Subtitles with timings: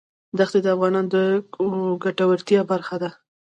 [0.37, 1.15] دښتې د افغانانو د
[2.03, 3.09] ګټورتیا برخه ده.